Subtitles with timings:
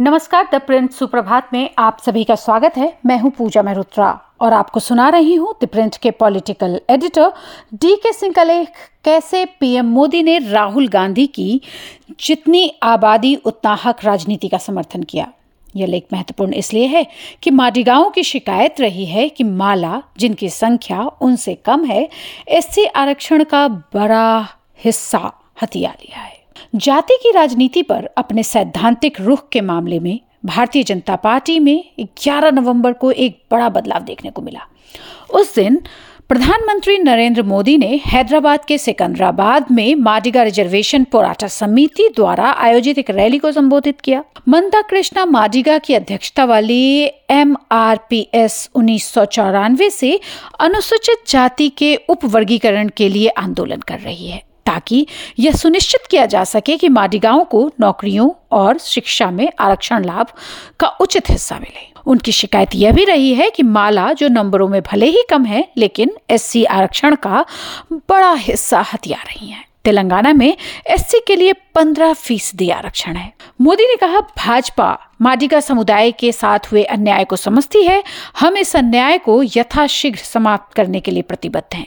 [0.00, 4.08] नमस्कार, the print सुप्रभात में आप सभी का स्वागत है। मैं हूँ पूजा मेहरोत्रा
[4.40, 7.32] और आपको सुना रही हूँ द प्रिंट के political editor
[7.74, 8.68] D K Singh का लेख
[9.04, 11.60] कैसे पीएम मोदी ने राहुल गांधी की
[12.20, 15.32] जितनी आबादी, उतना हक राजनीति का समर्थन किया?
[15.76, 17.06] यह लेख महत्वपूर्ण इसलिए है
[17.42, 22.08] कि माडीगांव की शिकायत रही है कि माला, जिनकी संख्या उनसे कम है,
[22.48, 24.46] एससी आरक्षण का बड़ा
[24.84, 25.32] हिस्सा
[25.62, 26.35] हथिया लिया है।
[26.76, 31.84] जाति की राजनीति पर अपने सैद्धांतिक रुख के मामले में भारतीय जनता पार्टी में
[32.18, 34.60] 11 नवंबर को एक बड़ा बदलाव देखने को मिला।
[35.30, 35.80] उस दिन
[36.28, 43.10] प्रधानमंत्री नरेंद्र मोदी ने हैदराबाद के सिकंदराबाद में माडिगा रिजर्वेशन पोराटा समिति द्वारा आयोजित एक
[43.10, 49.04] रैली को संबोधित किया। मंदा कृष्णा माडिगा की अध्यक्षता वाली एम आर पी एस उन्नीस
[49.04, 50.20] सौ चौरानवे से
[50.60, 55.06] अनुसूचित जाति के उपवर्गीकरण के लिए आंदोलन कर रही है। ताकि
[55.38, 60.26] यह सुनिश्चित किया जा सके कि माडिगांव को नौकरियों और शिक्षा में आरक्षण लाभ
[60.80, 64.82] का उचित हिस्सा मिले। उनकी शिकायत यह भी रही है कि माला जो नंबरों में
[64.82, 67.44] भले ही कम है, लेकिन एससी आरक्षण का
[67.92, 73.84] बड़ा हिस्सा हथिया रही है। तेलंगाना में एससी के लिए पंद्रह फ़ीसदी आरक्षण है। मोदी
[73.84, 78.02] ने कहा, भाजपा माडिगा समुदाय के साथ हुए अन्याय को समझती है।
[78.40, 81.86] हम इस अन्याय को यथाशीघ्र समाप्त करने के लिए प्रतिबद्ध हैं।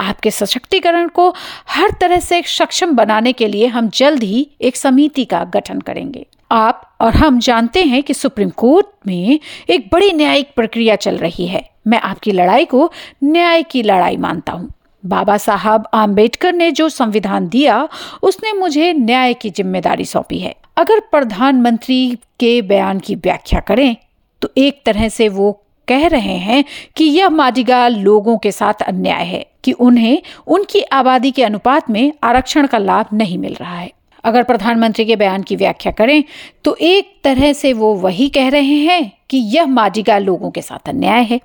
[0.00, 1.28] आपके सशक्तिकरण को
[1.68, 6.26] हर तरह से सक्षम बनाने के लिए हम जल्द ही एक समिति का गठन करेंगे।
[6.52, 9.38] आप और हम जानते हैं कि सुप्रीम कोर्ट में
[9.70, 12.90] एक बड़ी न्यायिक प्रक्रिया चल रही है। मैं आपकी लड़ाई को
[13.24, 14.72] न्याय की लड़ाई मानता हूँ।
[15.04, 17.88] बाबा साहब आम्बेडकर ने जो संविधान दिया,
[18.22, 23.96] उसने मुझे न्याय की ज़िम्मेदारी सौंपी है। अगर प्रधानमंत्री के बयान की व्याख्या करें
[24.42, 25.50] तो एक तरह से वो
[25.90, 26.64] कह रहे हैं
[26.96, 32.12] कि यह मादिगा लोगों के साथ अन्याय है कि उन्हें उनकी आबादी के अनुपात में
[32.24, 33.90] आरक्षण का लाभ नहीं मिल रहा है।
[34.24, 36.22] अगर प्रधानमंत्री के बयान की व्याख्या करें
[36.64, 40.88] तो एक तरह से वो वही कह रहे हैं कि यह माजिगा लोगों के साथ
[40.88, 41.40] अन्याय है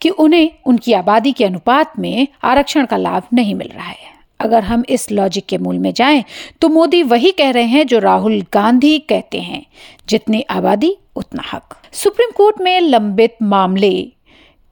[0.00, 4.13] कि उन्हें उनकी आबादी के अनुपात में आरक्षण का लाभ नहीं मिल रहा है।
[4.44, 6.24] अगर हम इस लॉजिक के मूल में जाएँ
[6.60, 9.64] तो मोदी वही कह रहे हैं जो राहुल गांधी कहते हैं,
[10.08, 13.94] जितनी आबादी, उतना हक। सुप्रीम कोर्ट में लंबित मामले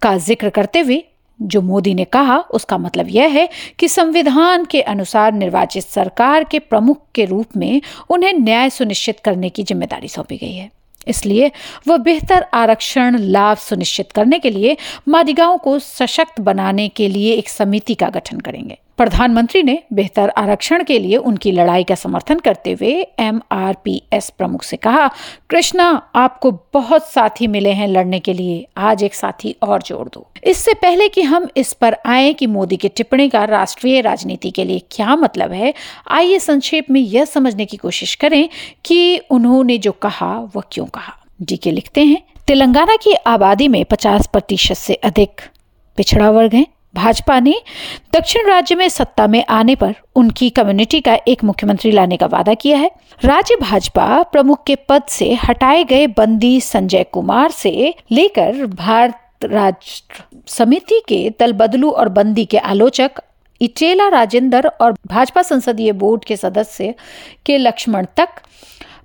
[0.02, 1.02] का ज़िक्र करते हुए
[1.40, 6.58] जो मोदी ने कहा, उसका मतलब यह है कि संविधान के अनुसार निर्वाचित सरकार के
[6.58, 7.80] प्रमुख के रूप में
[8.10, 10.70] उन्हें न्याय सुनिश्चित करने की ज़िम्मेदारी सौंपी गई है।
[11.08, 11.50] इसलिए
[11.88, 14.76] वह बेहतर आरक्षण लाभ सुनिश्चित करने के लिए
[15.08, 20.84] मादिगांव को सशक्त बनाने के लिए एक समिति का गठन करेंगे। प्रधानमंत्री ने बेहतर आरक्षण
[20.84, 25.10] के लिए उनकी लड़ाई का समर्थन करते हुए एम आर पी एस प्रमुख से कहा,
[25.50, 30.26] कृष्णा, आपको बहुत साथी मिले हैं लड़ने के लिए। आज एक साथी और जोड़ दो।
[30.44, 34.64] इससे पहले कि हम इस पर आए कि मोदी की टिप्पणी का राष्ट्रीय राजनीति के
[34.64, 35.74] लिए क्या मतलब है,
[36.08, 38.48] आइए संक्षेप में यह समझने की कोशिश करें
[38.84, 44.26] कि उन्होंने जो कहा, वह क्यों कहा। डीके लिखते हैं, तेलंगाना की आबादी में 50
[44.26, 45.40] प्रतिशत से अधिक
[45.96, 47.54] पिछड़ा वर्ग है। भाजपा ने
[48.14, 52.54] दक्षिण राज्य में सत्ता में आने पर उनकी कम्युनिटी का एक मुख्यमंत्री लाने का वादा
[52.54, 52.90] किया है।
[53.24, 60.22] राज्य भाजपा प्रमुख के पद से हटाए गए बंदी संजय कुमार से लेकर भारत राष्ट्र
[60.48, 63.22] समिति के दल बदलू और बंदी के आलोचक
[63.60, 66.94] इटेला राजेंद्र और भाजपा संसदीय बोर्ड के सदस्य
[67.46, 68.40] के लक्ष्मण तक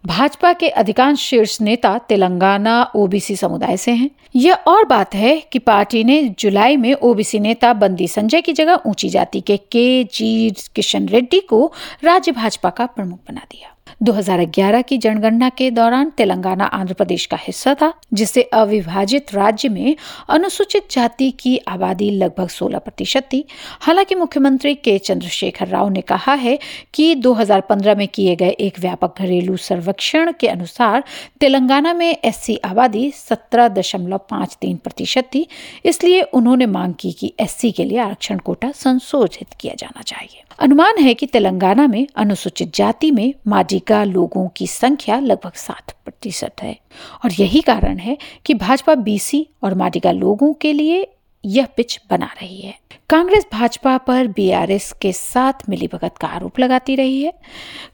[0.08, 5.60] भाजपा के अधिकांश शीर्ष नेता तेलंगाना, ओबीसी समुदाय से हैं। यह और बात है कि
[5.60, 10.52] पार्टी ने जुलाई में ओबीसी नेता बंदी संजय की जगह ऊँची जाति के के जी
[10.76, 11.74] किशन रेड्डी को
[12.04, 13.74] राज्य भाजपा का प्रमुख बना दिया।
[14.04, 19.96] 2011 की जनगणना के दौरान तेलंगाना आंध्र प्रदेश का हिस्सा था, जिससे अविभाजित राज्य में
[20.30, 23.46] अनुसूचित जाति की आबादी लगभग 16 प्रतिशत थी।
[23.82, 26.60] हालाँकि मुख्यमंत्री के चंद्रशेखर राव ने कहा है
[26.94, 31.04] कि 2015 में किए गए एक व्यापक घरेलू सर्वेक्षण के अनुसार
[31.40, 35.48] तेलंगाना में एससी आबादी सत्रह प्रतिशत थी,
[35.86, 40.98] इसलिए उन्होंने मांग की कि एससी के लिए आरक्षण कोटा संशोधित किया जाना चाहिए। अनुमान
[41.00, 43.34] है कि तेलंगाना में अनुसूचित जाति में
[43.78, 46.80] माजिका लोगों की संख्या लगभग सात प्रतिशत है।
[47.26, 51.08] और यही कारण है कि भाजपा बीसी और माडिगा लोगों के लिए
[51.46, 52.74] यह पिच बना रही है।
[53.10, 57.34] कांग्रेस भाजपा पर बीआरएस के साथ मिलीभगत का आरोप लगाती रही है।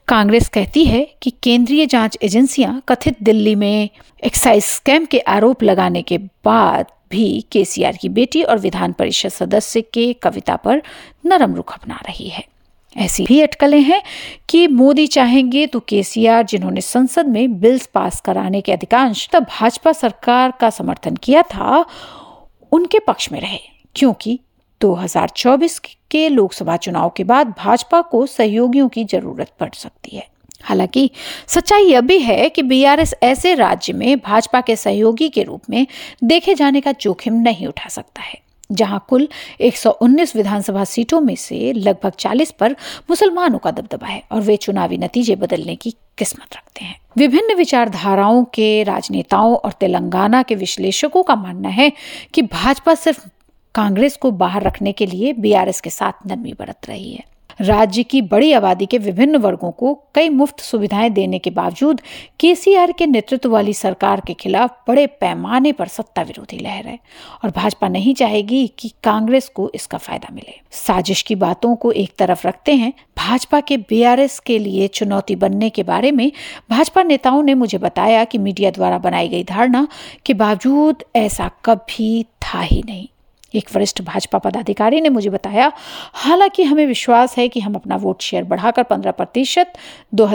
[0.08, 3.88] कांग्रेस कहती है कि केंद्रीय जाँच एजेंसियाँ कथित दिल्ली में
[4.24, 9.80] एक्साइज स्कैम के आरोप लगाने के बाद भी केसीआर की बेटी और विधान परिषद सदस्य
[9.80, 10.82] के कविता पर
[11.26, 12.53] नरम रुख अपना रही है।
[12.96, 14.02] ऐसी भी अटकलें हैं
[14.50, 19.92] कि मोदी चाहेंगे तो केसीआर, जिन्होंने संसद में बिल्स पास कराने के अधिकांश, तब भाजपा
[19.92, 21.84] सरकार का समर्थन किया था,
[22.72, 23.58] उनके पक्ष में रहे।
[23.94, 24.40] क्योंकि
[24.80, 25.78] 2024
[26.10, 30.26] के लोकसभा चुनाव के बाद भाजपा को सहयोगियों की ज़रूरत पड़ सकती है।
[30.62, 31.10] हालाँकि
[31.46, 35.86] सच्चाई यह भी है कि बीआरएस ऐसे राज्य में भाजपा के सहयोगी के रूप में
[36.24, 39.28] देखे जाने का जोखिम नहीं उठा सकता है। जहाँ कुल
[39.60, 42.72] 119 विधानसभा सीटों में से लगभग 40 पर
[43.10, 48.44] मुसलमानों का दबदबा है और वे चुनावी नतीजे बदलने की किस्मत रखते हैं। विभिन्न विचारधाराओं
[48.44, 51.92] के राजनेताओं और तेलंगाना के विश्लेषकों का मानना है
[52.34, 53.26] कि भाजपा सिर्फ़
[53.74, 58.22] कांग्रेस को बाहर रखने के लिए बीआरएस के साथ नरमी बरत रही है। राज्य की
[58.22, 62.00] बड़ी आबादी के विभिन्न वर्गों को कई मुफ़्त सुविधाएँ देने के बावजूद
[62.40, 66.98] केसीआर के नेतृत्व वाली सरकार के खिलाफ बड़े पैमाने पर सत्ता विरोधी लहर है
[67.44, 72.12] और भाजपा नहीं चाहेगी कि कांग्रेस को इसका फ़ायदा मिले। साजिश की बातों को एक
[72.18, 76.30] तरफ़ रखते हैं, भाजपा के बीआरएस के लिए चुनौती बनने के बारे में
[76.70, 79.86] भाजपा नेताओं ने मुझे बताया कि मीडिया द्वारा बनाई गई धारणा
[80.26, 83.08] के बावजूद ऐसा कभी था ही नहीं।
[83.54, 85.72] एक वरिष्ठ भाजपा पदाधिकारी ने मुझे बताया,
[86.12, 89.72] हालाँकि हमें विश्वास है कि हम अपना वोट शेयर बढ़ाकर पंद्रह प्रतिशत
[90.14, 90.28] दो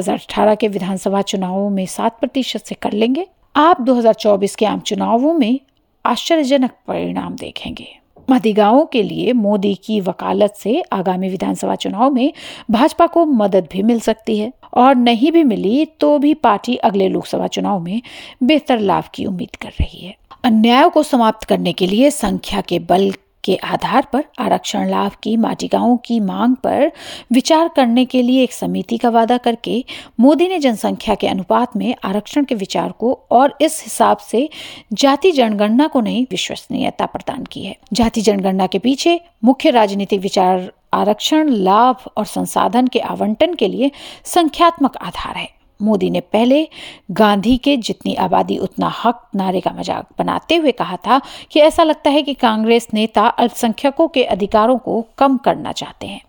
[0.55, 5.59] के विधानसभा चुनावों में सात प्रतिशत से कर लेंगे। आप 2024 के आम चुनावों में
[6.05, 7.87] आश्चर्यजनक परिणाम देखेंगे।
[8.29, 12.33] मादिगांवों के लिए मोदी की वकालत से आगामी विधानसभा चुनाव में
[12.71, 17.09] भाजपा को मदद भी मिल सकती है और नहीं भी मिली तो भी पार्टी अगले
[17.09, 18.01] लोकसभा चुनाव में
[18.43, 22.79] बेहतर लाभ की उम्मीद कर रही है। अन्याय को समाप्त करने के लिए संख्या के
[22.79, 23.11] बल
[23.43, 26.91] के आधार पर आरक्षण लाभ की माटिकाओं की मांग पर
[27.33, 29.85] विचार करने के लिए एक समिति का वादा करके
[30.19, 34.49] मोदी ने जनसंख्या के अनुपात में आरक्षण के विचार को और इस हिसाब से
[34.93, 40.71] जाति जनगणना को नई विश्वसनीयता प्रदान की है। जाति जनगणना के पीछे मुख्य राजनीतिक विचार
[40.93, 43.91] आरक्षण, लाभ और संसाधन के आवंटन के लिए
[44.25, 46.67] संख्यात्मक आधार है। मोदी ने पहले
[47.11, 51.21] गांधी के जितनी आबादी, उतना हक नारे का मज़ाक बनाते हुए कहा था
[51.51, 56.21] कि ऐसा लगता है कि कांग्रेस नेता अल्पसंख्यकों के अधिकारों को कम करना चाहते हैं।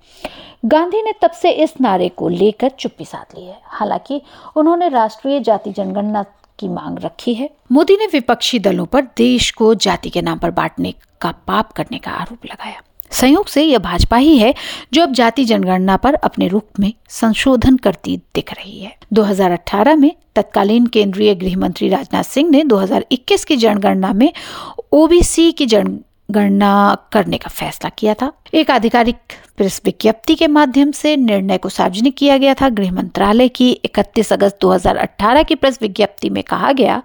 [0.65, 4.21] गांधी ने तब से इस नारे को लेकर चुप्पी साध ली है। हालाँकि
[4.57, 6.23] उन्होंने राष्ट्रीय जाति जनगणना
[6.59, 10.51] की मांग रखी है। मोदी ने विपक्षी दलों पर देश को जाति के नाम पर
[10.51, 14.55] बांटने का पाप करने का आरोप लगाया। संयोग से यह भाजपा ही है,
[14.93, 20.13] जो अब जाति जनगणना पर अपने रूप में संशोधन करती दिख रही है। 2018 में
[20.35, 24.33] तत्कालीन केंद्रीय गृह मंत्री राजनाथ सिंह ने 2021 की जनगणना में
[24.93, 29.17] ओबीसी की जनगणना करने का फैसला किया था। एक आधिकारिक
[29.57, 34.33] प्रेस विज्ञप्ति के माध्यम से निर्णय को सार्वजनिक किया गया था। गृह मंत्रालय की 31
[34.33, 37.03] अगस्त 2018 की प्रेस विज्ञप्ति में कहा गया,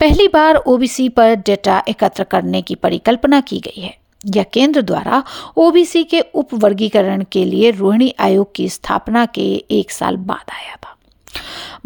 [0.00, 4.03] पहली बार ओबीसी पर डेटा एकत्र करने की परिकल्पना की गई है।
[4.36, 5.24] या केंद्र द्वारा
[5.56, 10.76] ओबीसी के उप वर्गीकरण के लिए रोहिणी आयोग की स्थापना के एक साल बाद आया
[10.76, 10.96] था।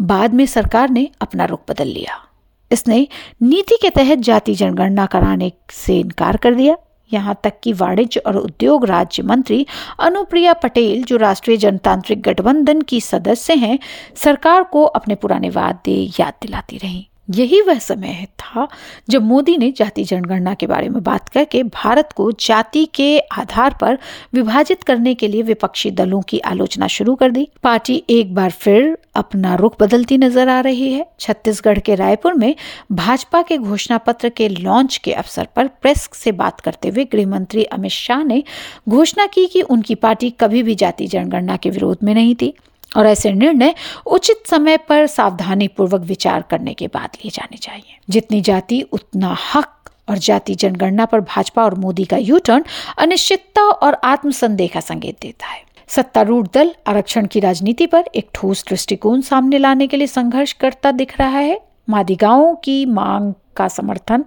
[0.01, 2.25] बाद में सरकार ने अपना रुख बदल लिया।
[2.71, 3.07] इसने
[3.41, 6.77] नीति के तहत जाति जनगणना कराने से इनकार कर दिया।
[7.13, 9.65] यहाँ तक कि वाणिज्य और उद्योग राज्य मंत्री
[9.99, 13.79] अनुप्रिया पटेल, जो राष्ट्रीय जनतांत्रिक गठबंधन की सदस्य हैं,
[14.15, 18.67] सरकार को अपने पुराने वादे याद दिलाती रहीं। यही वह समय था
[19.09, 23.75] जब मोदी ने जाति जनगणना के बारे में बात करके भारत को जाति के आधार
[23.81, 23.97] पर
[24.33, 28.97] विभाजित करने के लिए विपक्षी दलों की आलोचना शुरू कर दी। पार्टी एक बार फिर
[29.15, 32.55] अपना रुख बदलती नज़र आ रही है। छत्तीसगढ़ के रायपुर में
[32.91, 37.27] भाजपा के घोषणा पत्र के लॉन्च के अवसर पर प्रेस से बात करते हुए गृह
[37.27, 38.43] मंत्री अमित शाह ने
[38.89, 42.53] घोषणा की कि उनकी पार्टी कभी भी जाति जनगणना के विरोध में नहीं थी।
[42.97, 47.97] और ऐसे निर्णय उचित समय पर सावधानी पूर्वक विचार करने के बाद लिए जाने चाहिए।
[48.09, 52.63] जितनी जाति, उतना हक और जाति जनगणना पर भाजपा और मोदी का यू टर्न
[52.97, 58.65] अनिश्चितता और आत्मसंदेह का संकेत देता है। सत्तारूढ़ दल आरक्षण की राजनीति पर एक ठोस
[58.69, 64.25] दृष्टिकोण सामने लाने के लिए संघर्ष करता दिख रहा है। मादिगांवों की मांग का समर्थन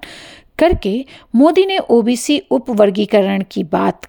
[0.59, 1.05] करके
[1.35, 4.07] मोदी ने ओबीसी उप वर्गीकरण की बात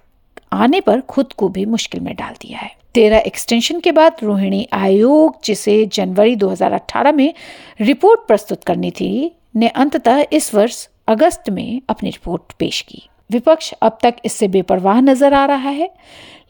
[0.54, 4.66] आने पर खुद को भी मुश्किल में डाल दिया है। तेरह एक्सटेंशन के बाद रोहिणी
[4.72, 7.32] आयोग, जिसे जनवरी 2018 में
[7.80, 13.72] रिपोर्ट प्रस्तुत करनी थी, ने अंततः इस वर्ष अगस्त में अपनी रिपोर्ट पेश की। विपक्ष
[13.82, 15.90] अब तक इससे बेपरवाह नज़र आ रहा है,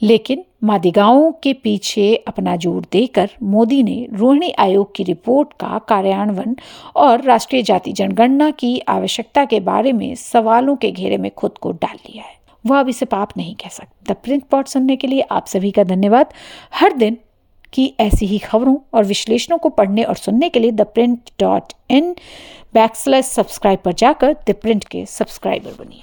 [0.03, 6.57] लेकिन मादिगांवों के पीछे अपना ज़ोर देकर मोदी ने रोहिणी आयोग की रिपोर्ट का कार्यान्वयन
[6.97, 11.73] और राष्ट्रीय जाति जनगणना की आवश्यकता के बारे में सवालों के घेरे में खुद को
[11.73, 15.07] डाल लिया है। वह अब इसे पाप नहीं कह सकते। द प्रिंट पॉट सुनने के
[15.07, 16.33] लिए आप सभी का धन्यवाद।
[16.75, 17.19] हर दिन
[17.73, 21.73] की ऐसी ही खबरों और विश्लेषणों को पढ़ने और सुनने के लिए the print dot
[21.91, 22.15] in
[22.75, 26.03] backslash subscribe पर जाकर द प्रिंट के सब्सक्राइबर बनिए।